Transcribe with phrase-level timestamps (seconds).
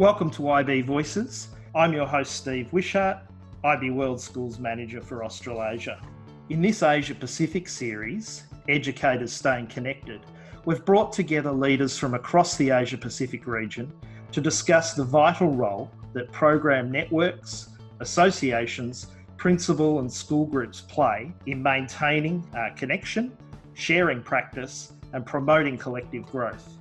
[0.00, 1.48] Welcome to IB Voices.
[1.74, 3.18] I'm your host, Steve Wishart,
[3.64, 6.00] IB World Schools Manager for Australasia.
[6.48, 10.22] In this Asia Pacific series, Educators Staying Connected,
[10.64, 13.92] we've brought together leaders from across the Asia Pacific region
[14.32, 17.68] to discuss the vital role that program networks,
[18.00, 23.36] associations, principal and school groups play in maintaining uh, connection,
[23.74, 26.78] sharing practice, and promoting collective growth.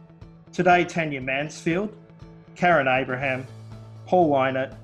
[0.53, 1.93] Today, Tanya Mansfield,
[2.59, 3.47] Karen Abraham,
[4.05, 4.75] Paul Weinert,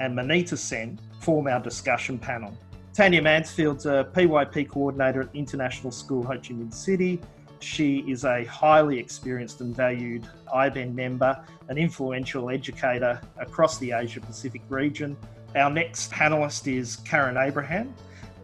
[0.00, 2.56] and Manita Sen form our discussion panel.
[2.94, 7.20] Tanya Mansfield's a PYP coordinator at International School Ho Chi Minh City.
[7.58, 10.24] She is a highly experienced and valued
[10.54, 11.36] IBEN member,
[11.68, 15.16] an influential educator across the Asia Pacific region.
[15.56, 17.92] Our next panelist is Karen Abraham.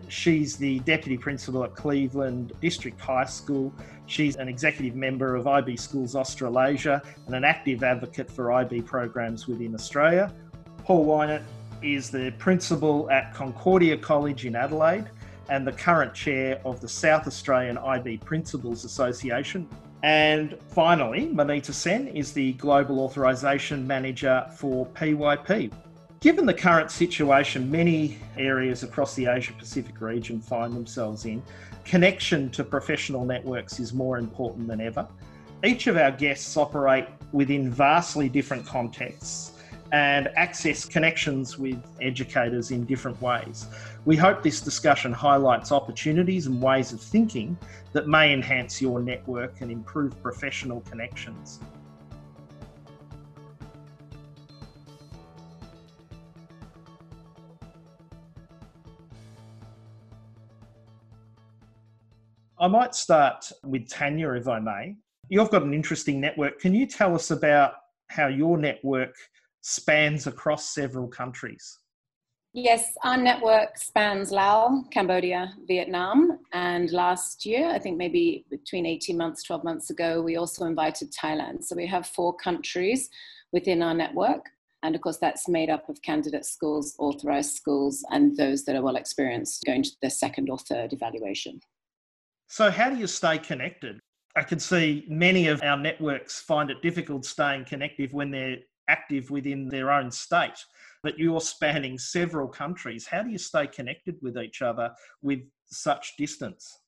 [0.09, 3.73] She's the Deputy Principal at Cleveland District High School.
[4.07, 9.47] She's an executive member of IB Schools Australasia and an active advocate for IB programs
[9.47, 10.33] within Australia.
[10.85, 11.43] Paul Weinert
[11.83, 15.11] is the principal at Concordia College in Adelaide
[15.49, 19.69] and the current chair of the South Australian IB Principals Association.
[20.03, 25.73] And finally, Manita Sen is the Global Authorisation Manager for PYP.
[26.21, 31.43] Given the current situation many areas across the Asia Pacific region find themselves in,
[31.85, 35.07] connection to professional networks is more important than ever.
[35.63, 39.53] Each of our guests operate within vastly different contexts
[39.93, 43.67] and access connections with educators in different ways.
[44.07, 47.59] We hope this discussion highlights opportunities and ways of thinking
[47.93, 51.61] that may enhance your network and improve professional connections.
[62.59, 64.97] I might start with Tanya, if I may.
[65.29, 66.59] You've got an interesting network.
[66.59, 67.75] Can you tell us about
[68.09, 69.15] how your network
[69.61, 71.79] spans across several countries?
[72.55, 79.19] Yes, our network spans Laos, Cambodia, Vietnam, and last year, I think maybe between 18
[79.19, 81.65] months, 12 months ago, we also invited Thailand.
[81.65, 83.11] So we have four countries
[83.53, 84.47] within our network.
[84.83, 88.83] And of course, that's made up of candidate schools, authorized schools, and those that are
[88.83, 91.61] well experienced going to their second or third evaluation.
[92.49, 93.99] So, how do you stay connected?
[94.37, 98.59] I can see many of our networks find it difficult staying connected when they're
[98.89, 100.65] active within their own state,
[101.03, 103.07] but you're spanning several countries.
[103.07, 104.93] How do you stay connected with each other
[105.23, 106.81] with such distance?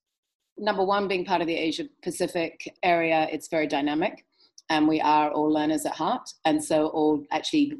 [0.58, 4.26] Number one, being part of the Asia Pacific area, it's very dynamic,
[4.70, 7.78] and we are all learners at heart, and so all actually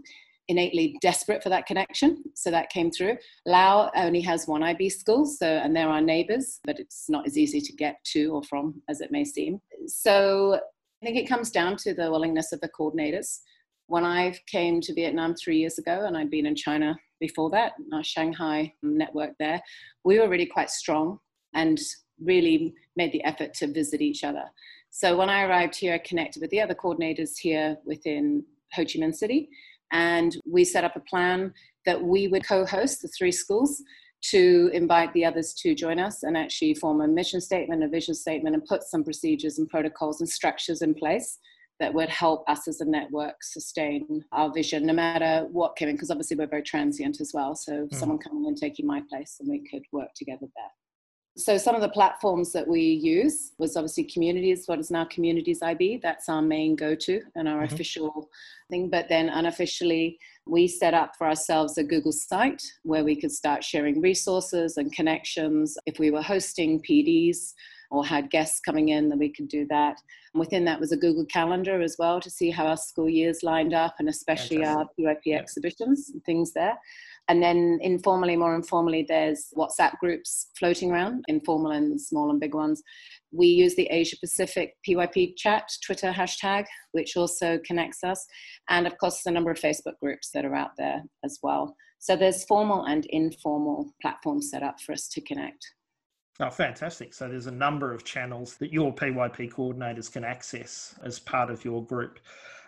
[0.49, 2.23] innately desperate for that connection.
[2.35, 3.19] So that came through.
[3.47, 7.39] Lao only has one IB school, so and they're our neighbours, but it's not as
[7.39, 9.61] easy to get to or from as it may seem.
[9.87, 10.59] So
[11.03, 13.39] I think it comes down to the willingness of the coordinators.
[13.87, 17.73] When I came to Vietnam three years ago, and I'd been in China before that,
[17.93, 19.61] our Shanghai network there,
[20.05, 21.19] we were really quite strong
[21.55, 21.79] and
[22.23, 24.45] really made the effort to visit each other.
[24.91, 28.45] So when I arrived here, I connected with the other coordinators here within
[28.75, 29.49] Ho Chi Minh City
[29.93, 31.53] and we set up a plan
[31.87, 33.82] that we would co host the three schools
[34.21, 38.15] to invite the others to join us and actually form a mission statement, a vision
[38.15, 41.38] statement, and put some procedures and protocols and structures in place
[41.78, 45.94] that would help us as a network sustain our vision no matter what came in,
[45.94, 47.55] because obviously we're very transient as well.
[47.55, 47.94] So mm.
[47.94, 50.78] someone coming and taking my place and we could work together there
[51.38, 55.62] so some of the platforms that we use was obviously communities what is now communities
[55.62, 57.75] ib that's our main go-to and our mm-hmm.
[57.75, 58.28] official
[58.71, 63.31] thing but then unofficially we set up for ourselves a google site where we could
[63.31, 67.55] start sharing resources and connections if we were hosting pds
[67.91, 69.97] or had guests coming in then we could do that
[70.34, 73.44] and within that was a google calendar as well to see how our school years
[73.44, 75.06] lined up and especially Fantastic.
[75.06, 75.37] our pyp yeah.
[75.37, 76.76] exhibitions and things there
[77.28, 82.55] and then informally, more informally, there's WhatsApp groups floating around, informal and small and big
[82.55, 82.82] ones.
[83.32, 88.26] We use the Asia Pacific PYP chat, Twitter hashtag, which also connects us.
[88.70, 91.76] And of course, there's a number of Facebook groups that are out there as well.
[91.99, 95.67] So there's formal and informal platforms set up for us to connect.
[96.41, 97.12] Oh, fantastic.
[97.12, 101.64] So there's a number of channels that your PYP coordinators can access as part of
[101.64, 102.20] your group.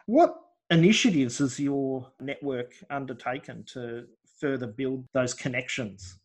[0.07, 0.37] What
[0.71, 4.07] initiatives has your network undertaken to
[4.41, 6.19] further build those connections?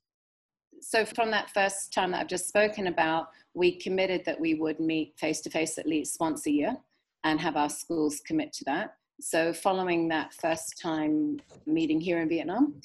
[0.82, 4.80] So, from that first time that I've just spoken about, we committed that we would
[4.80, 6.76] meet face to face at least once a year
[7.24, 8.96] and have our schools commit to that.
[9.20, 12.82] So, following that first time meeting here in Vietnam,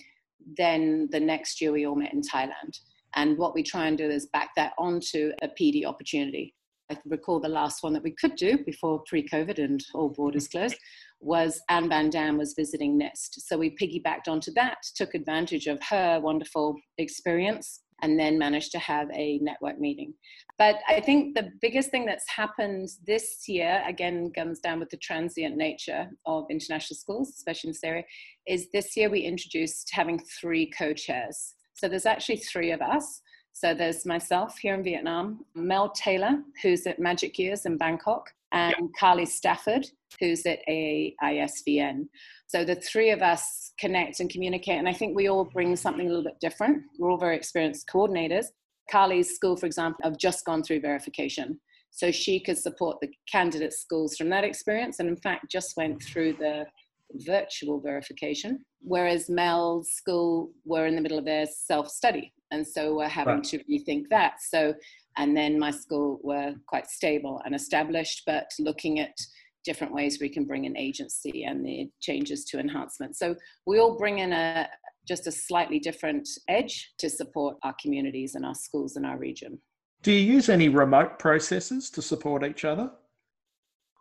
[0.57, 2.81] then the next year we all met in Thailand.
[3.15, 6.55] And what we try and do is back that onto a PD opportunity.
[6.91, 10.49] I recall the last one that we could do before pre COVID and all borders
[10.49, 10.59] mm-hmm.
[10.59, 10.77] closed
[11.21, 13.41] was Anne Van Dam was visiting NIST.
[13.41, 18.79] So we piggybacked onto that, took advantage of her wonderful experience, and then managed to
[18.79, 20.15] have a network meeting.
[20.59, 24.97] But I think the biggest thing that's happened this year, again, comes down with the
[24.97, 28.05] transient nature of international schools, especially in this area,
[28.47, 31.55] is this year we introduced having three co chairs.
[31.75, 33.23] So there's actually three of us.
[33.53, 38.75] So there's myself here in Vietnam, Mel Taylor, who's at Magic Years in Bangkok, and.
[38.99, 39.87] Carly Stafford,
[40.19, 42.09] who's at AISVN.
[42.47, 46.07] So the three of us connect and communicate, and I think we all bring something
[46.07, 46.83] a little bit different.
[46.99, 48.47] We're all very experienced coordinators.
[48.91, 51.61] Carly's school, for example, have just gone through verification.
[51.93, 56.03] So she could support the candidate schools from that experience, and in fact, just went
[56.03, 56.67] through the
[57.15, 62.33] virtual verification, whereas Mel's school were in the middle of their self study.
[62.53, 63.45] And so we're having right.
[63.45, 64.35] to rethink that.
[64.41, 64.75] So
[65.17, 69.17] and then my school were quite stable and established, but looking at
[69.65, 73.17] different ways we can bring in agency and the changes to enhancement.
[73.17, 73.35] So
[73.67, 74.69] we all bring in a
[75.07, 79.59] just a slightly different edge to support our communities and our schools in our region.
[80.03, 82.91] Do you use any remote processes to support each other?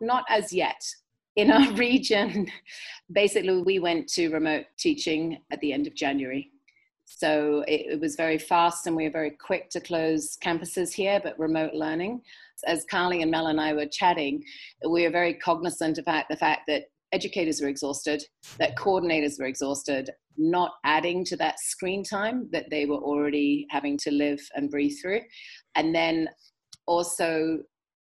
[0.00, 0.80] Not as yet.
[1.36, 2.48] In our region,
[3.12, 6.50] basically, we went to remote teaching at the end of January.
[7.06, 11.20] So it, it, was very fast and we were very quick to close campuses here,
[11.22, 12.22] but remote learning.
[12.66, 14.44] As Carly and Mel and I were chatting,
[14.88, 18.22] we were very cognizant about the fact that educators were exhausted,
[18.58, 23.98] that coordinators were exhausted, not adding to that screen time that they were already having
[23.98, 25.20] to live and breathe through.
[25.74, 26.28] And then
[26.86, 27.58] also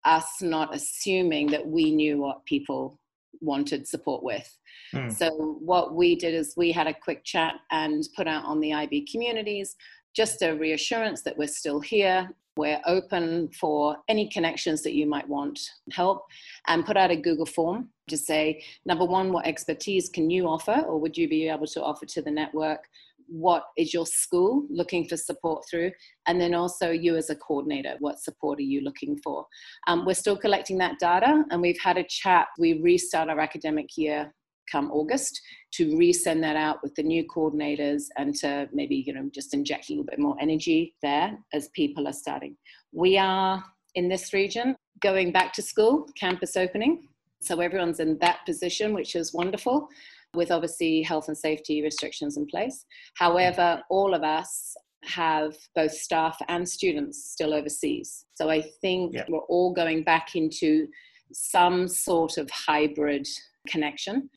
[0.06, 3.00] us not assuming that we knew what people
[3.44, 4.50] wanted support with.
[4.94, 5.12] Mm.
[5.12, 8.74] So what we did is we had a quick chat and put out on the
[8.74, 9.76] IB communities
[10.16, 12.30] just a reassurance that we're still here.
[12.56, 15.60] We're open for any connections that you might want
[15.92, 16.26] help
[16.68, 20.84] and put out a Google form to say, number one, what expertise can you offer
[20.88, 22.82] or would you be able to offer to the network?
[23.28, 25.92] What is your school looking for support through?
[26.28, 29.46] And then also you as a coordinator what support are you looking for?
[29.88, 32.48] Um, we're still collecting that data and we've had a chat.
[32.58, 34.34] We restart our academic year
[34.72, 35.42] come august
[35.74, 39.90] to resend that out with the new coordinators and to maybe you know just inject
[39.90, 42.56] a little bit more energy there as people are starting.
[42.92, 43.64] We are
[43.96, 47.08] in this region going back to school campus opening.
[47.42, 49.90] So everyone's in that position which is wonderful
[50.34, 52.76] with obviously health and safety restrictions in place.
[52.76, 53.26] Mm.
[53.26, 58.26] However, all of us have both staff and students still overseas.
[58.36, 59.26] So I think yeah.
[59.28, 60.88] we're all going back into
[61.34, 63.28] some sort of hybrid
[63.68, 64.30] connection.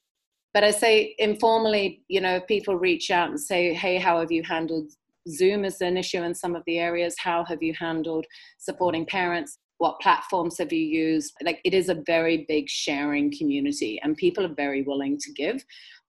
[0.55, 4.33] But I say informally, you know, if people reach out and say, hey, how have
[4.33, 4.91] you handled
[5.29, 7.15] Zoom as an issue in some of the areas?
[7.19, 8.25] How have you handled
[8.59, 9.59] supporting parents?
[9.79, 11.35] What platforms have you used?
[11.43, 15.65] Like it is a very big sharing community, and people are very willing to give.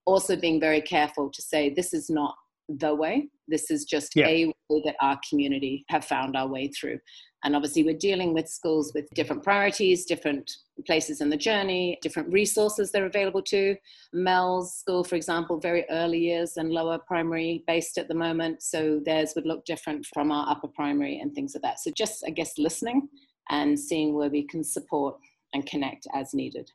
[0.06, 2.36] Also, being very careful to say this is not
[2.70, 3.30] the way.
[3.48, 4.28] This is just yeah.
[4.28, 7.00] a way that our community have found our way through.
[7.44, 10.52] And obviously, we're dealing with schools with different priorities, different
[10.86, 13.76] places in the journey, different resources they're available to.
[14.12, 18.64] Mel's school, for example, very early years and lower primary based at the moment.
[18.64, 21.80] So theirs would look different from our upper primary and things like that.
[21.80, 23.08] So just, I guess, listening
[23.50, 25.18] and seeing where we can support
[25.54, 26.70] and connect as needed.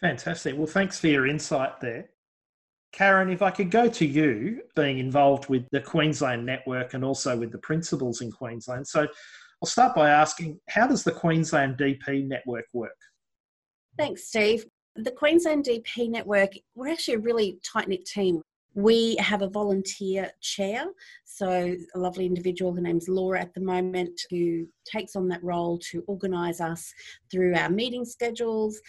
[0.00, 0.56] Fantastic.
[0.56, 2.10] Well, thanks for your insight there.
[2.92, 7.36] Karen, if I could go to you, being involved with the Queensland network and also
[7.36, 8.86] with the principals in Queensland.
[8.86, 9.00] So
[9.62, 12.96] I'll start by asking how does the Queensland DP network work?
[13.98, 14.66] Thanks, Steve.
[14.94, 18.42] The Queensland DP network, we're actually a really tight knit team.
[18.74, 20.86] We have a volunteer chair,
[21.24, 25.78] so a lovely individual, her name's Laura at the moment, who takes on that role
[25.90, 26.92] to organise us
[27.30, 28.80] through our meeting schedules,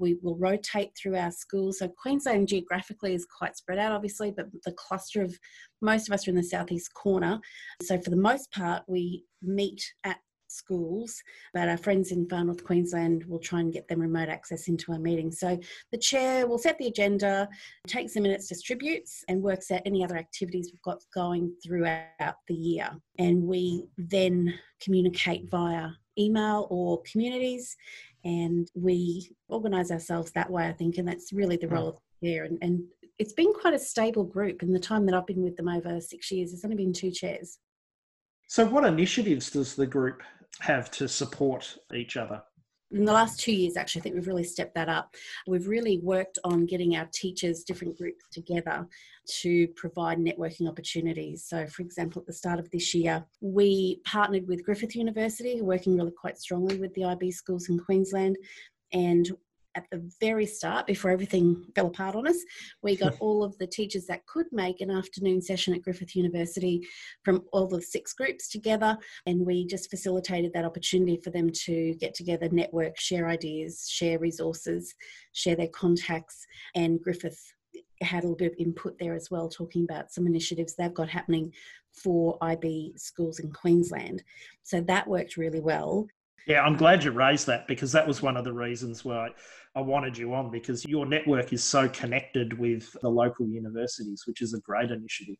[0.00, 1.78] we will rotate through our schools.
[1.78, 5.38] So Queensland geographically is quite spread out, obviously, but the cluster of
[5.82, 7.38] most of us are in the southeast corner.
[7.82, 10.16] So for the most part, we meet at
[10.50, 11.22] schools,
[11.54, 14.92] but our friends in far north Queensland will try and get them remote access into
[14.92, 15.38] our meetings.
[15.38, 15.58] So
[15.92, 17.48] the chair will set the agenda,
[17.86, 22.54] takes the minutes, distributes, and works out any other activities we've got going throughout the
[22.54, 22.90] year.
[23.18, 27.76] And we then communicate via email or communities
[28.24, 31.74] and we organise ourselves that way, I think, and that's really the hmm.
[31.74, 32.44] role of the chair.
[32.44, 32.82] And, and
[33.18, 34.62] it's been quite a stable group.
[34.62, 37.10] In the time that I've been with them over six years, there's only been two
[37.10, 37.58] chairs.
[38.48, 40.22] So, what initiatives does the group
[40.58, 42.42] have to support each other?
[42.92, 45.14] in the last two years, actually, I think we've really stepped that up.
[45.46, 48.86] We've really worked on getting our teachers, different groups together
[49.40, 51.44] to provide networking opportunities.
[51.44, 55.96] So, for example, at the start of this year, we partnered with Griffith University, working
[55.96, 58.36] really quite strongly with the IB schools in Queensland.
[58.92, 59.30] And
[59.74, 62.36] at the very start, before everything fell apart on us,
[62.82, 66.86] we got all of the teachers that could make an afternoon session at Griffith University
[67.24, 68.96] from all the six groups together.
[69.26, 74.18] And we just facilitated that opportunity for them to get together, network, share ideas, share
[74.18, 74.94] resources,
[75.32, 76.46] share their contacts.
[76.74, 77.40] And Griffith
[78.02, 81.08] had a little bit of input there as well, talking about some initiatives they've got
[81.08, 81.52] happening
[81.92, 84.22] for IB schools in Queensland.
[84.62, 86.06] So that worked really well.
[86.46, 89.30] Yeah, I'm glad you raised that because that was one of the reasons why
[89.76, 94.42] I wanted you on because your network is so connected with the local universities, which
[94.42, 95.36] is a great initiative.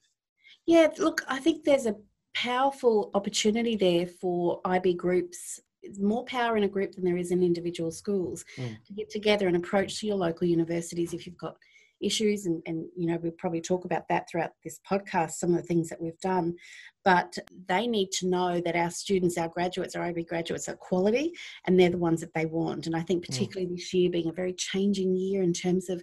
[0.67, 1.97] Yeah, look, I think there's a
[2.35, 5.59] powerful opportunity there for IB groups.
[5.83, 8.77] It's more power in a group than there is in individual schools mm.
[8.85, 11.57] to get together and approach to your local universities if you've got
[12.01, 15.57] issues and, and you know we'll probably talk about that throughout this podcast some of
[15.57, 16.55] the things that we've done
[17.05, 17.37] but
[17.69, 21.33] they need to know that our students our graduates our IB graduates are quality
[21.67, 23.27] and they're the ones that they want and I think mm.
[23.27, 23.77] particularly mm.
[23.77, 26.03] this year being a very changing year in terms of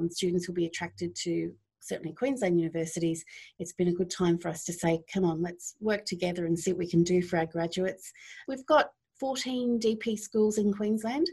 [0.00, 3.24] um, students will be attracted to certainly Queensland universities,
[3.58, 6.58] it's been a good time for us to say, come on, let's work together and
[6.58, 8.12] see what we can do for our graduates.
[8.46, 11.26] We've got 14 DP schools in Queensland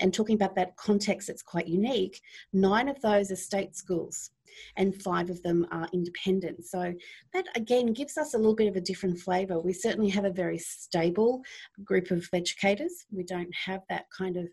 [0.00, 2.20] and talking about that context that's quite unique,
[2.52, 4.30] nine of those are state schools
[4.76, 6.64] and five of them are independent.
[6.64, 6.92] So
[7.32, 9.60] that again gives us a little bit of a different flavour.
[9.60, 11.42] We certainly have a very stable
[11.84, 13.06] group of educators.
[13.10, 14.48] We don't have that kind of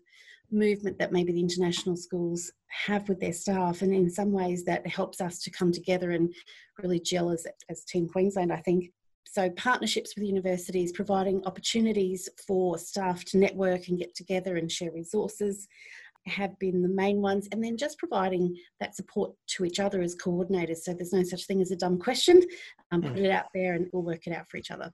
[0.52, 4.86] movement that maybe the international schools have with their staff and in some ways that
[4.86, 6.34] helps us to come together and
[6.82, 8.90] really gel as, as team queensland i think
[9.32, 14.90] so, partnerships with universities, providing opportunities for staff to network and get together and share
[14.90, 15.68] resources
[16.26, 17.48] have been the main ones.
[17.52, 20.78] And then just providing that support to each other as coordinators.
[20.78, 22.42] So, there's no such thing as a dumb question.
[22.90, 23.24] Um, put hmm.
[23.24, 24.90] it out there and we'll work it out for each other.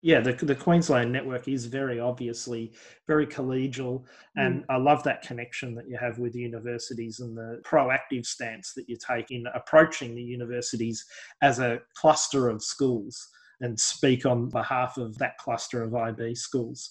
[0.00, 2.72] Yeah, the, the Queensland network is very obviously
[3.08, 4.04] very collegial,
[4.36, 4.64] and mm.
[4.68, 8.96] I love that connection that you have with universities and the proactive stance that you
[8.96, 11.04] take in approaching the universities
[11.42, 13.28] as a cluster of schools
[13.60, 16.90] and speak on behalf of that cluster of IB schools.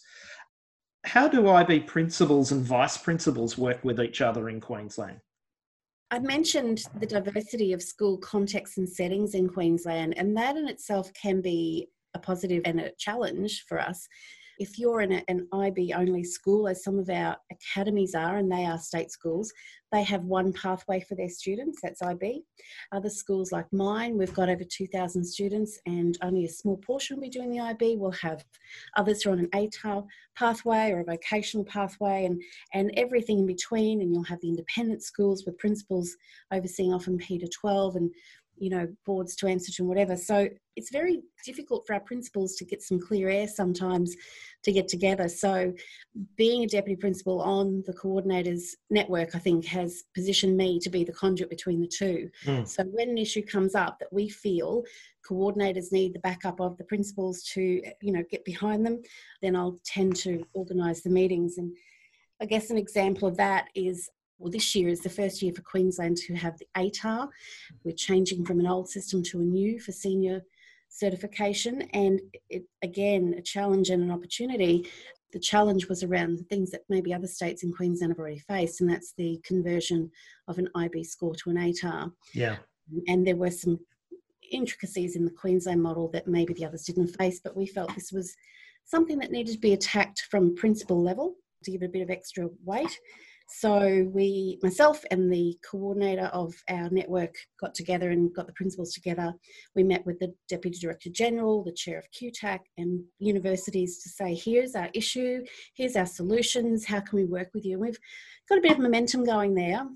[1.06, 5.20] How do IB principals and vice principals work with each other in Queensland?
[6.10, 11.12] I mentioned the diversity of school contexts and settings in Queensland, and that in itself
[11.14, 14.08] can be a positive and a challenge for us
[14.60, 18.52] if you're in a, an IB only school, as some of our academies are, and
[18.52, 19.52] they are state schools,
[19.92, 22.44] they have one pathway for their students, that's IB.
[22.92, 27.24] Other schools like mine, we've got over 2,000 students, and only a small portion will
[27.24, 27.96] be doing the IB.
[27.98, 28.44] We'll have
[28.98, 32.42] others who are on an ATAR pathway or a vocational pathway, and,
[32.74, 34.02] and everything in between.
[34.02, 36.16] And you'll have the independent schools with principals
[36.52, 38.12] overseeing often P to 12, and
[38.58, 40.16] you know boards to answer to and whatever.
[40.16, 44.16] So it's very difficult for our principals to get some clear air sometimes
[44.64, 45.28] to get together.
[45.28, 45.74] So
[46.36, 51.04] being a deputy principal on the coordinators network i think has positioned me to be
[51.04, 52.30] the conduit between the two.
[52.46, 52.68] Mm.
[52.68, 54.84] so when an issue comes up that we feel
[55.30, 59.00] coordinators need the backup of the principals to you know get behind them
[59.42, 61.58] then i'll tend to organise the meetings.
[61.58, 61.76] And
[62.42, 65.62] I guess an example of that is well, this year is the first year for
[65.62, 67.30] Queensland to have the ATAR.
[67.84, 70.44] We're changing from an old system to a new for senior
[70.90, 74.88] certification, and it, again, a challenge and an opportunity.
[75.34, 78.82] The challenge was around the things that maybe other states in Queensland have already faced,
[78.82, 80.10] and that's the conversion
[80.48, 82.12] of an IB score to an ATAR.
[82.34, 82.58] Yeah.
[83.08, 83.80] And there were some
[84.52, 88.12] intricacies in the Queensland model that maybe the others didn't face, but we felt this
[88.12, 88.34] was
[88.86, 92.10] something that needed to be attacked from principal level to give it a bit of
[92.10, 92.98] extra weight
[93.50, 98.94] so we, myself and the coordinator of our network got together and got the principals
[98.94, 99.34] together.
[99.74, 104.36] We met with the Deputy Director General, the Chair of QTAC and universities to say,
[104.36, 107.74] here's our issue, here's our solutions, how can we work with you?
[107.74, 108.00] And we've
[108.50, 109.88] got a bit of momentum going there.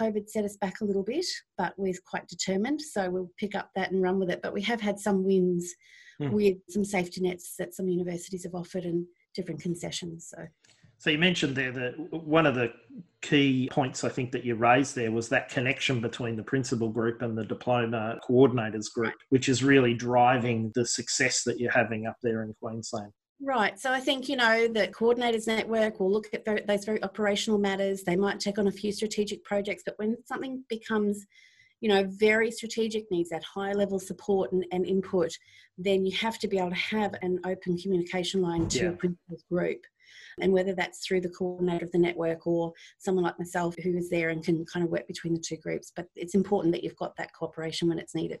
[0.00, 1.26] COVID set us back a little bit,
[1.58, 2.80] but we're quite determined.
[2.80, 4.40] So we'll pick up that and run with it.
[4.42, 5.74] But we have had some wins
[6.18, 6.30] hmm.
[6.30, 10.32] with some safety nets that some universities have offered and different concessions.
[10.34, 10.46] So
[11.04, 11.94] so you mentioned there that
[12.24, 12.72] one of the
[13.20, 17.20] key points I think that you raised there was that connection between the principal group
[17.20, 22.16] and the diploma coordinators group, which is really driving the success that you're having up
[22.22, 23.12] there in Queensland.
[23.38, 23.78] Right.
[23.78, 28.02] So I think, you know, the coordinators network will look at those very operational matters.
[28.02, 31.26] They might take on a few strategic projects, but when something becomes,
[31.82, 35.32] you know, very strategic, needs that high level support and, and input,
[35.76, 38.88] then you have to be able to have an open communication line to yeah.
[38.88, 39.80] a principal's group
[40.40, 44.10] And whether that's through the coordinator of the network or someone like myself who is
[44.10, 45.92] there and can kind of work between the two groups.
[45.94, 48.40] But it's important that you've got that cooperation when it's needed.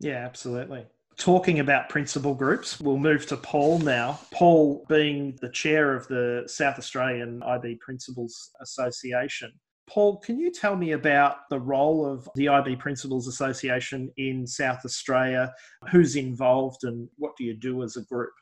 [0.00, 0.86] Yeah, absolutely.
[1.16, 4.20] Talking about principal groups, we'll move to Paul now.
[4.32, 9.52] Paul, being the chair of the South Australian IB Principals Association,
[9.86, 14.84] Paul, can you tell me about the role of the IB Principals Association in South
[14.84, 15.52] Australia?
[15.90, 18.32] Who's involved and what do you do as a group?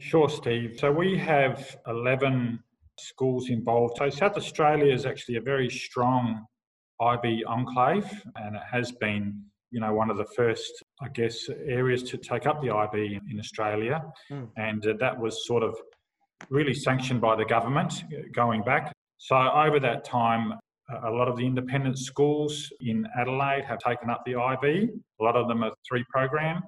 [0.00, 0.76] Sure, Steve.
[0.78, 2.62] So we have 11
[2.98, 3.96] schools involved.
[3.98, 6.44] So South Australia is actually a very strong
[7.00, 12.02] IB enclave and it has been, you know, one of the first, I guess, areas
[12.04, 14.02] to take up the IB in Australia.
[14.30, 14.48] Mm.
[14.56, 15.76] And uh, that was sort of
[16.48, 18.92] really sanctioned by the government going back.
[19.18, 20.54] So over that time,
[21.04, 24.88] a lot of the independent schools in Adelaide have taken up the IB.
[25.20, 26.62] A lot of them are three program.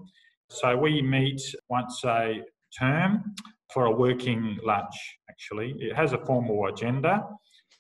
[0.49, 2.43] So we meet once a
[2.79, 3.35] term
[3.73, 4.95] for a working lunch,
[5.31, 5.75] actually.
[5.79, 7.23] It has a formal agenda.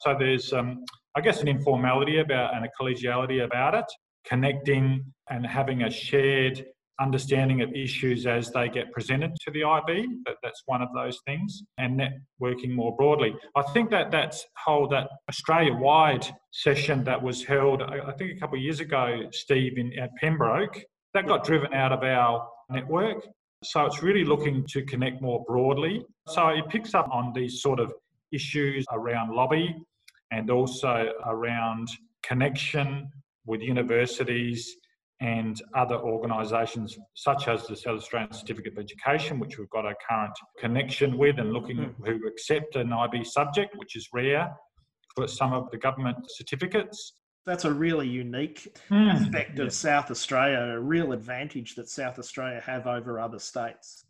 [0.00, 0.84] So there's, um,
[1.16, 3.84] I guess, an informality about and a collegiality about it,
[4.24, 6.64] connecting and having a shared
[7.00, 10.06] understanding of issues as they get presented to the IB.
[10.24, 13.34] But that's one of those things, and networking more broadly.
[13.56, 18.58] I think that that's whole that Australia-wide session that was held, I think a couple
[18.58, 20.82] of years ago, Steve, in at Pembroke,
[21.14, 23.26] that got driven out of our network.
[23.62, 26.02] So it's really looking to connect more broadly.
[26.28, 27.92] So it picks up on these sort of
[28.32, 29.76] issues around lobby
[30.30, 31.88] and also around
[32.22, 33.10] connection
[33.44, 34.76] with universities
[35.20, 39.94] and other organisations such as the South Australian Certificate of Education, which we've got a
[40.08, 41.94] current connection with and looking mm.
[42.06, 44.50] who accept an IB subject, which is rare
[45.14, 47.19] for some of the government certificates.
[47.46, 49.12] That's a really unique mm.
[49.12, 54.04] aspect of South Australia, a real advantage that South Australia have over other states.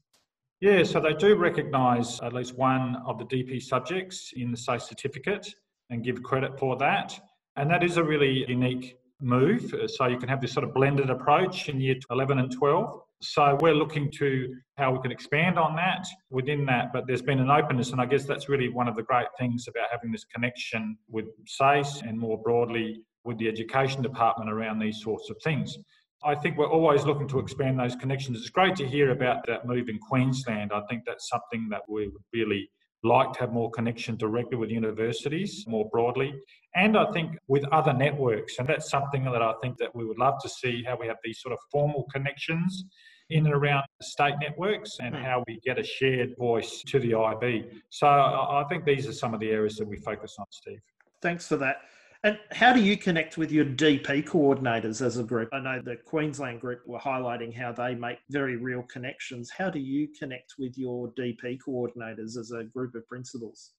[0.60, 4.84] Yeah, so they do recognise at least one of the DP subjects in the SACE
[4.84, 5.54] certificate
[5.88, 7.18] and give credit for that.
[7.56, 9.74] And that is a really unique move.
[9.86, 13.00] So you can have this sort of blended approach in year 11 and 12.
[13.22, 17.38] So we're looking to how we can expand on that within that, but there's been
[17.38, 20.24] an openness, and I guess that's really one of the great things about having this
[20.24, 25.76] connection with SACE and more broadly with the education department around these sorts of things.
[26.22, 28.38] I think we're always looking to expand those connections.
[28.38, 30.70] It's great to hear about that move in Queensland.
[30.72, 32.70] I think that's something that we would really
[33.02, 36.34] like to have more connection directly with universities more broadly
[36.74, 40.18] and i think with other networks and that's something that i think that we would
[40.18, 42.84] love to see how we have these sort of formal connections
[43.30, 45.22] in and around state networks and hmm.
[45.22, 49.32] how we get a shared voice to the ib so i think these are some
[49.32, 50.80] of the areas that we focus on steve
[51.22, 51.76] thanks for that
[52.22, 55.48] and how do you connect with your DP coordinators as a group?
[55.52, 59.50] I know the Queensland group were highlighting how they make very real connections.
[59.50, 63.72] How do you connect with your DP coordinators as a group of principals?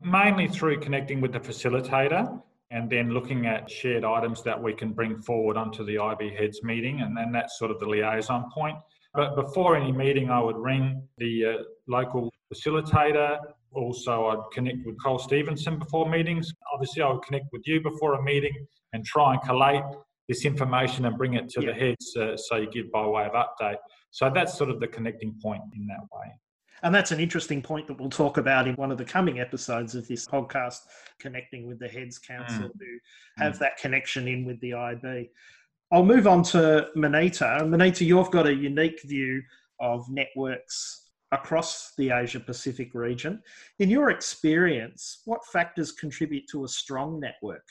[0.00, 4.92] Mainly through connecting with the facilitator and then looking at shared items that we can
[4.92, 8.76] bring forward onto the IB heads meeting, and then that's sort of the liaison point.
[9.14, 13.38] But before any meeting, I would ring the uh, local facilitator,
[13.72, 16.52] also, I'd connect with Cole Stevenson before meetings.
[16.72, 18.54] Obviously, I would connect with you before a meeting
[18.92, 19.84] and try and collate
[20.28, 21.72] this information and bring it to yeah.
[21.72, 23.76] the heads uh, so you give by way of update.
[24.10, 26.32] So that's sort of the connecting point in that way.
[26.82, 29.94] And that's an interesting point that we'll talk about in one of the coming episodes
[29.94, 30.78] of this podcast,
[31.18, 32.72] connecting with the Heads Council mm.
[32.78, 33.58] who have mm.
[33.58, 35.30] that connection in with the IB.
[35.90, 37.64] I'll move on to Manita.
[37.66, 39.42] Manita, you've got a unique view
[39.80, 43.42] of networks across the Asia Pacific region.
[43.78, 47.64] In your experience, what factors contribute to a strong network?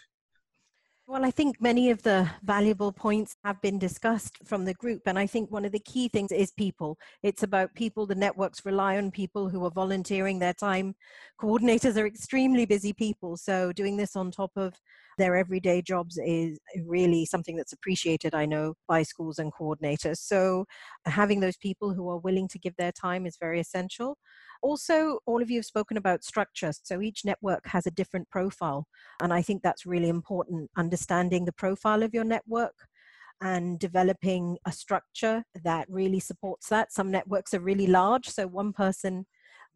[1.10, 5.04] Well, I think many of the valuable points have been discussed from the group.
[5.06, 6.98] And I think one of the key things is people.
[7.24, 8.06] It's about people.
[8.06, 10.96] The networks rely on people who are volunteering their time.
[11.40, 13.38] Coordinators are extremely busy people.
[13.38, 14.74] So doing this on top of
[15.18, 20.18] their everyday jobs is really something that's appreciated, I know, by schools and coordinators.
[20.18, 20.66] So
[21.06, 24.18] having those people who are willing to give their time is very essential.
[24.62, 26.72] Also, all of you have spoken about structure.
[26.84, 28.88] So each network has a different profile.
[29.22, 32.76] And I think that's really important, understanding the profile of your network
[33.42, 36.92] and developing a structure that really supports that.
[36.92, 39.26] Some networks are really large, so one person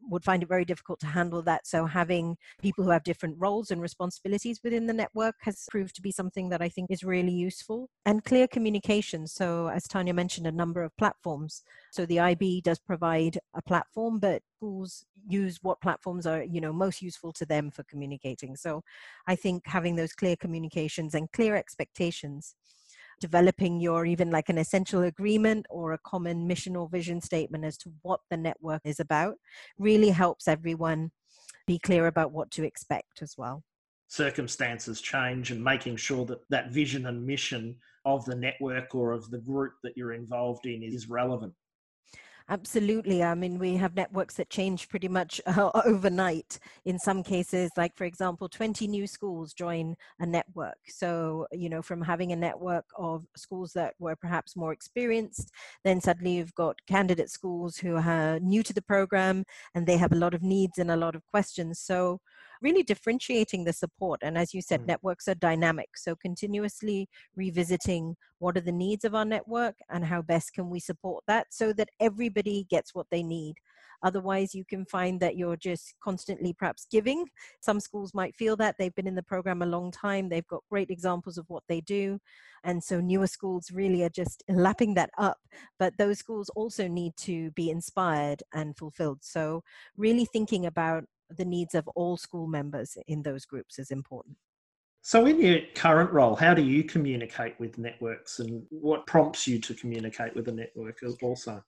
[0.10, 1.68] would find it very difficult to handle that.
[1.68, 6.02] So having people who have different roles and responsibilities within the network has proved to
[6.02, 7.90] be something that I think is really useful.
[8.06, 9.28] And clear communication.
[9.28, 11.64] So as Tanya mentioned, a number of platforms.
[11.92, 16.74] So the IB does provide a platform, but schools use what platforms are, you know,
[16.74, 18.56] most useful to them for communicating.
[18.56, 18.84] So
[19.28, 22.56] I think having those clear communications and clear expectations
[23.22, 27.78] developing your even like an essential agreement or a common mission or vision statement as
[27.78, 29.36] to what the network is about
[29.78, 31.12] really helps everyone
[31.68, 33.64] be clear about what to expect as well.
[34.10, 39.30] Circumstances change and making sure that that vision and mission of the network or of
[39.30, 41.54] the group that you're involved in is relevant.
[42.52, 43.24] Absolutely.
[43.24, 46.60] I mean, we have networks that change pretty much uh, overnight.
[46.84, 50.78] In some cases, like for example, 20 new schools join a network.
[50.90, 55.50] So, you know, from having a network of schools that were perhaps more experienced,
[55.86, 60.12] then suddenly you've got candidate schools who are new to the program and they have
[60.12, 61.80] a lot of needs and a lot of questions.
[61.80, 62.20] So,
[62.62, 64.20] really differentiating the support.
[64.24, 64.88] And as you said, mm.
[64.88, 65.98] networks are dynamic.
[65.98, 70.80] So continuously revisiting what are the needs of our network and how best can we
[70.80, 73.56] support that so that everybody gets what they need.
[74.04, 77.26] Otherwise, you can find that you're just constantly perhaps giving.
[77.60, 80.64] Some schools might feel that they've been in the program a long time, they've got
[80.70, 82.20] great examples of what they do.
[82.64, 85.38] And so newer schools really are just lapping that up.
[85.80, 89.20] But those schools also need to be inspired and fulfilled.
[89.22, 89.64] So,
[89.98, 91.06] really thinking about
[91.38, 94.38] the needs of all school members in those groups is important.
[95.04, 99.60] So, in your current role, how do you communicate with networks and what prompts you
[99.60, 101.64] to communicate with a network also?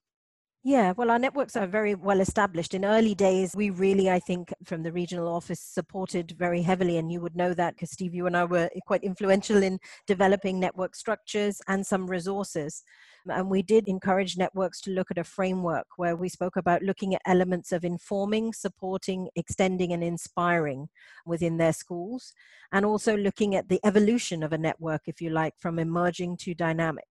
[0.65, 2.73] Yeah, well, our networks are very well established.
[2.73, 6.97] In early days, we really, I think, from the regional office, supported very heavily.
[6.97, 10.61] And you would know that because Steve, you and I were quite influential in developing
[10.61, 12.81] network structures and some resources.
[13.27, 17.13] And we did encourage networks to look at a framework where we spoke about looking
[17.13, 20.87] at elements of informing, supporting, extending, and inspiring
[21.25, 22.31] within their schools.
[22.71, 26.55] And also looking at the evolution of a network, if you like, from emerging to
[26.55, 27.03] dynamic.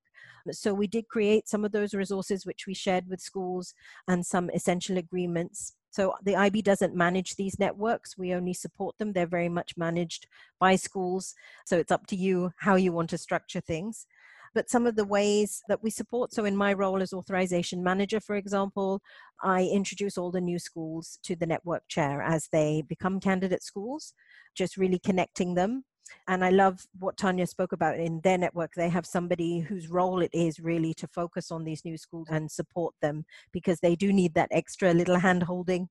[0.50, 3.74] So we did create some of those resources which we shared with schools
[4.08, 5.74] and some essential agreements.
[5.90, 8.16] So the IB doesn't manage these networks.
[8.16, 9.12] We only support them.
[9.12, 10.26] They're very much managed
[10.58, 11.34] by schools.
[11.66, 14.06] So it's up to you how you want to structure things
[14.54, 16.32] but some of the ways that we support.
[16.32, 19.00] So, in my role as authorization manager, for example,
[19.42, 24.12] I introduce all the new schools to the network chair as they become candidate schools,
[24.54, 25.84] just really connecting them
[26.28, 28.72] and I love what Tanya spoke about in their network.
[28.74, 32.50] They have somebody whose role it is really to focus on these new schools and
[32.50, 35.88] support them because they do need that extra little hand holding.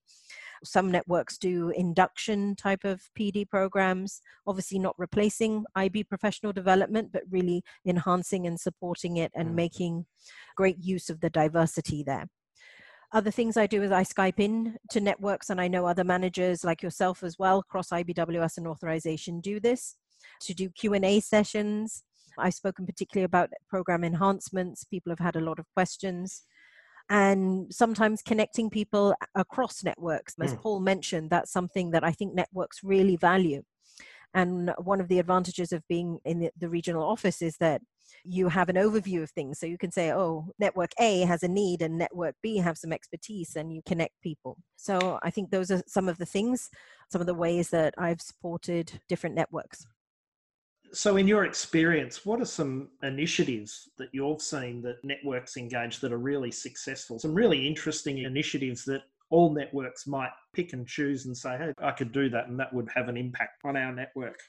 [0.63, 7.23] Some networks do induction type of PD programs, obviously not replacing IB professional development, but
[7.29, 9.55] really enhancing and supporting it and mm.
[9.55, 10.05] making
[10.55, 12.27] great use of the diversity there
[13.13, 16.63] other things I do is I Skype in to networks, and I know other managers
[16.63, 19.97] like yourself as well, cross IBWS and authorization do this
[20.41, 22.03] to do Q&A sessions.
[22.37, 24.83] I've spoken particularly about program enhancements.
[24.83, 26.43] People have had a lot of questions.
[27.09, 30.35] And sometimes connecting people across networks.
[30.41, 30.61] As mm.
[30.61, 33.63] Paul mentioned, that's something that I think networks really value.
[34.33, 37.81] And one of the advantages of being in the, the, regional office is that
[38.23, 39.59] you have an overview of things.
[39.59, 42.93] So you can say, oh, network A has a need and network B have some
[42.93, 44.57] expertise, and you connect people.
[44.77, 46.69] So I think those are some of the things,
[47.09, 49.85] some of the ways that I've supported different networks.
[50.93, 56.11] So, in your experience, what are some initiatives that you've seen that networks engage that
[56.11, 57.17] are really successful?
[57.17, 61.91] Some really interesting initiatives that all networks might pick and choose and say, hey, I
[61.91, 64.41] could do that and that would have an impact on our network.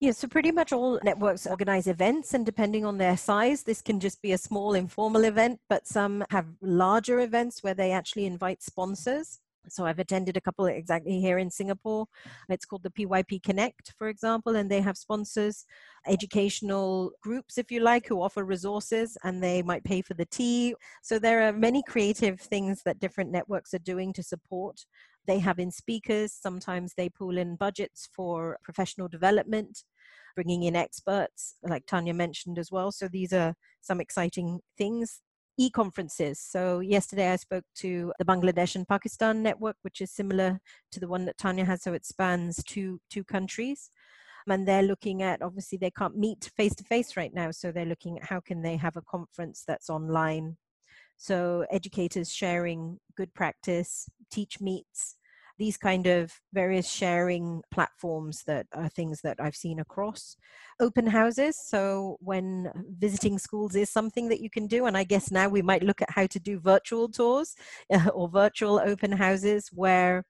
[0.00, 4.00] Yeah, so pretty much all networks organize events, and depending on their size, this can
[4.00, 8.64] just be a small informal event, but some have larger events where they actually invite
[8.64, 9.38] sponsors.
[9.68, 12.06] So I've attended a couple exactly here in Singapore.
[12.48, 15.64] It's called the PYP Connect, for example, and they have sponsors,
[16.06, 20.74] educational groups, if you like, who offer resources and they might pay for the tea.
[21.02, 24.84] So there are many creative things that different networks are doing to support.
[25.26, 29.84] They have in speakers, sometimes they pool in budgets for professional development,
[30.34, 32.90] bringing in experts, like Tanya mentioned as well.
[32.90, 35.20] So these are some exciting things
[35.58, 36.40] e-conferences.
[36.40, 40.60] So yesterday I spoke to the Bangladesh and Pakistan network, which is similar
[40.92, 41.82] to the one that Tanya has.
[41.82, 43.90] So it spans two two countries,
[44.48, 47.84] and they're looking at obviously they can't meet face to face right now, so they're
[47.84, 50.56] looking at how can they have a conference that's online.
[51.16, 55.16] So educators sharing good practice, teach meets,
[55.58, 60.36] these kind of various sharing platforms that are things that I've seen across.
[60.80, 65.30] Open houses, so when visiting schools is something that you can do, and I guess
[65.30, 67.54] now we might look at how to do virtual tours
[68.14, 70.24] or virtual open houses where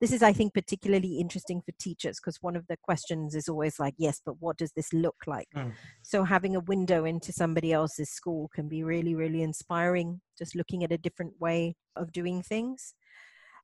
[0.00, 3.78] this is i think particularly interesting for teachers because one of the questions is always
[3.78, 5.72] like yes but what does this look like mm.
[6.02, 10.84] so having a window into somebody else's school can be really really inspiring just looking
[10.84, 12.94] at a different way of doing things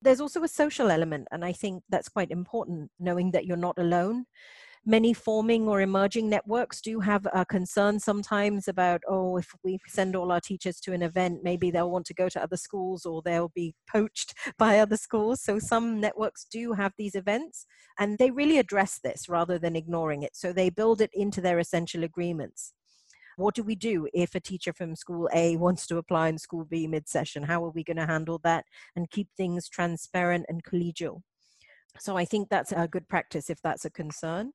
[0.02, 3.78] there's also a social element, and I think that's quite important, knowing that you're not
[3.78, 4.26] alone.
[4.86, 10.16] many forming or emerging networks do have a concern sometimes about, oh, if we send
[10.16, 13.20] all our teachers to an event, maybe they'll want to go to other schools or
[13.22, 15.42] they'll be poached by other schools.
[15.42, 17.66] So some networks do have these events
[17.98, 20.34] and they really address this rather than ignoring it.
[20.34, 22.72] So they build it into their essential agreements.
[23.40, 26.66] What do we do if a teacher from school A wants to apply in school
[26.66, 27.44] B mid session?
[27.44, 31.22] How are we going to handle that and keep things transparent and collegial?
[31.98, 34.52] So I think that's a good practice if that's a concern.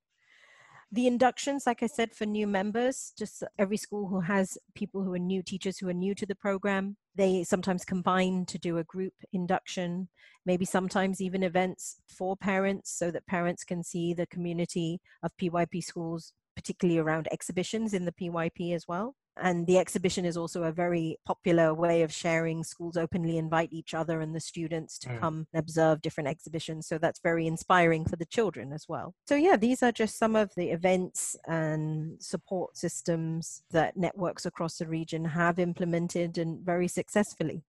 [0.92, 5.14] The inductions, like I said, for new members, just every school who has people who
[5.14, 8.84] are new teachers who are new to the program, they sometimes combine to do a
[8.84, 10.10] group induction,
[10.46, 15.84] maybe sometimes even events for parents so that parents can see the community of PYP
[15.84, 19.16] schools, particularly around exhibitions in the PYP as well.
[19.38, 22.64] And the exhibition is also a very popular way of sharing.
[22.64, 25.20] Schools openly invite each other and the students to mm.
[25.20, 26.88] come and observe different exhibitions.
[26.88, 29.14] So that's very inspiring for the children as well.
[29.28, 34.78] So, yeah, these are just some of the events and support systems that networks across
[34.78, 37.64] the region have implemented and very successfully.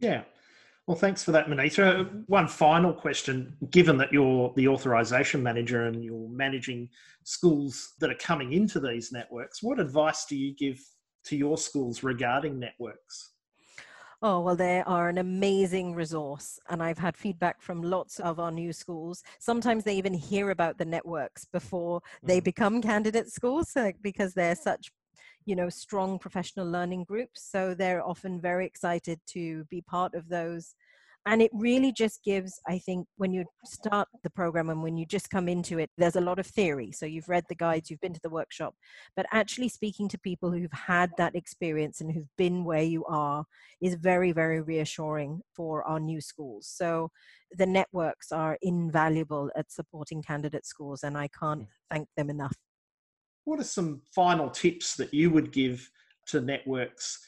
[0.00, 0.22] Yeah.
[0.88, 2.08] Well, thanks for that, Manita.
[2.28, 6.88] One final question given that you're the authorization manager and you're managing
[7.24, 10.80] schools that are coming into these networks, what advice do you give
[11.24, 13.32] to your schools regarding networks?
[14.22, 16.58] Oh, well, they are an amazing resource.
[16.70, 19.22] And I've had feedback from lots of our new schools.
[19.40, 22.44] Sometimes they even hear about the networks before they mm.
[22.44, 24.90] become candidate schools because they're such
[25.48, 30.28] you know strong professional learning groups so they're often very excited to be part of
[30.28, 30.74] those.
[31.26, 35.06] And it really just gives i think when you start the program and when you
[35.06, 36.90] just come into it there's a lot of theory.
[36.92, 38.74] So you've read the guides you've been to the workshop.
[39.16, 43.44] But actually speaking to people who've had that experience and who've been where you are
[43.80, 46.66] is very very reassuring for our new schools.
[46.80, 47.10] So
[47.52, 52.54] the networks are invaluable at supporting candidate schools and i can't thank them enough
[53.48, 55.90] what are some final tips that you would give
[56.26, 57.18] to networks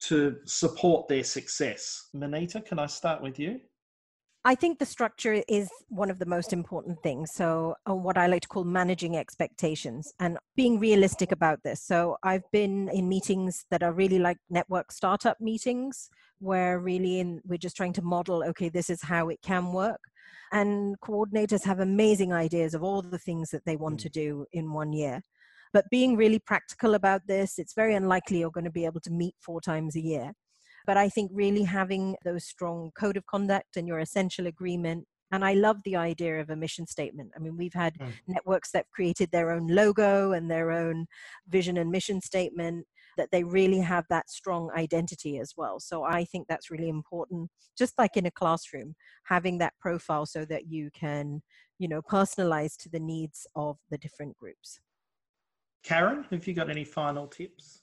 [0.00, 2.08] to support their success?
[2.12, 3.60] Manita, can I start with you?
[4.44, 7.30] I think the structure is one of the most important things.
[7.34, 11.82] So, uh, what I like to call managing expectations and being realistic about this.
[11.82, 16.08] So, I've been in meetings that are really like network startup meetings,
[16.40, 20.00] where really in, we're just trying to model, okay, this is how it can work.
[20.52, 24.02] And coordinators have amazing ideas of all the things that they want mm.
[24.04, 25.22] to do in one year.
[25.72, 29.10] But being really practical about this, it's very unlikely you're going to be able to
[29.10, 30.32] meet four times a year.
[30.86, 35.44] But I think really having those strong code of conduct and your essential agreement and
[35.44, 37.30] I love the idea of a mission statement.
[37.36, 38.12] I mean, we've had mm.
[38.26, 41.06] networks that created their own logo and their own
[41.48, 45.78] vision and mission statement, that they really have that strong identity as well.
[45.78, 50.44] So I think that's really important, just like in a classroom, having that profile so
[50.46, 51.42] that you can,
[51.78, 54.80] you know, personalize to the needs of the different groups.
[55.82, 57.80] Karen, have you got any final tips?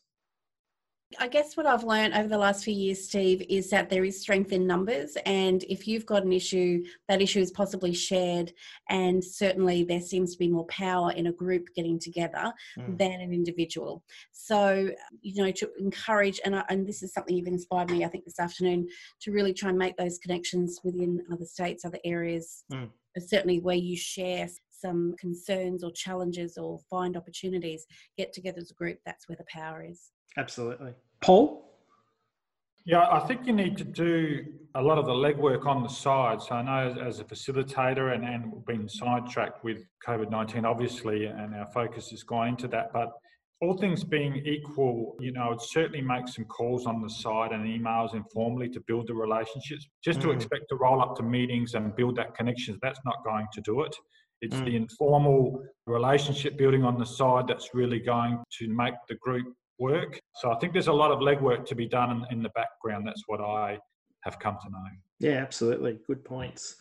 [1.19, 4.19] I guess what I've learned over the last few years, Steve, is that there is
[4.19, 5.15] strength in numbers.
[5.25, 8.51] And if you've got an issue, that issue is possibly shared.
[8.89, 12.97] And certainly there seems to be more power in a group getting together mm.
[12.97, 14.03] than an individual.
[14.33, 14.89] So,
[15.21, 18.25] you know, to encourage, and, I, and this is something you've inspired me, I think,
[18.25, 18.89] this afternoon,
[19.21, 22.65] to really try and make those connections within other states, other areas.
[22.71, 22.89] Mm.
[23.19, 24.47] Certainly, where you share
[24.79, 27.85] some concerns or challenges or find opportunities,
[28.17, 30.11] get together as a group, that's where the power is.
[30.37, 30.93] Absolutely.
[31.21, 31.63] Paul?
[32.85, 36.41] Yeah, I think you need to do a lot of the legwork on the side.
[36.41, 41.53] So I know as a facilitator and, and been sidetracked with COVID 19, obviously, and
[41.53, 42.93] our focus has gone into that.
[42.93, 43.11] But
[43.59, 47.65] all things being equal, you know, it certainly make some calls on the side and
[47.65, 49.87] emails informally to build the relationships.
[50.03, 50.35] Just to mm.
[50.35, 53.81] expect to roll up to meetings and build that connection, that's not going to do
[53.81, 53.95] it.
[54.41, 54.65] It's mm.
[54.65, 59.47] the informal relationship building on the side that's really going to make the group
[59.80, 60.19] work.
[60.36, 63.08] So I think there's a lot of legwork to be done in, in the background.
[63.08, 63.80] That's what I
[64.21, 64.84] have come to know.
[65.19, 65.97] Yeah, absolutely.
[66.06, 66.76] Good points.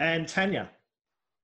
[0.00, 0.70] And Tanya.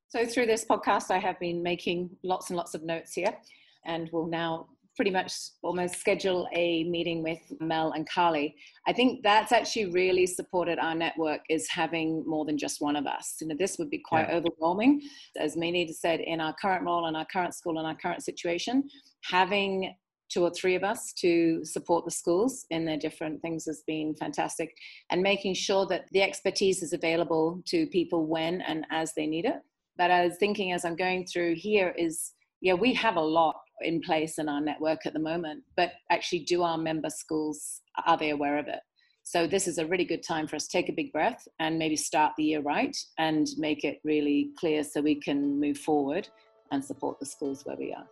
[0.08, 3.36] So through this podcast, I have been making lots and lots of notes here
[3.84, 5.32] and will now pretty much
[5.62, 8.56] almost schedule a meeting with Mel and Carly.
[8.88, 13.06] I think that's actually really supported our network is having more than just one of
[13.06, 13.36] us.
[13.40, 14.34] You know, this would be quite yeah.
[14.34, 15.00] overwhelming.
[15.38, 18.88] As Manita said, in our current role, in our current school, in our current situation,
[19.22, 19.94] having
[20.28, 24.16] two or three of us to support the schools in their different things has been
[24.16, 24.74] fantastic
[25.10, 29.44] and making sure that the expertise is available to people when and as they need
[29.44, 29.60] it.
[29.96, 33.56] But I was thinking as I'm going through here is, yeah, we have a lot
[33.82, 38.16] in place in our network at the moment, but actually, do our member schools, are
[38.16, 38.80] they aware of it?
[39.22, 41.78] So, this is a really good time for us to take a big breath and
[41.78, 46.28] maybe start the year right and make it really clear so we can move forward
[46.72, 48.06] and support the schools where we are.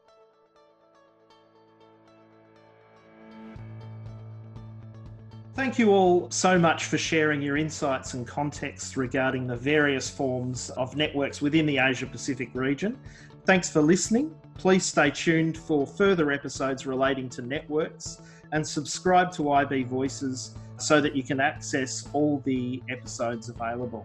[5.57, 10.69] Thank you all so much for sharing your insights and context regarding the various forms
[10.71, 12.99] of networks within the Asia Pacific region.
[13.47, 14.35] Thanks for listening.
[14.59, 21.01] Please stay tuned for further episodes relating to networks and subscribe to IB Voices so
[21.01, 24.05] that you can access all the episodes available.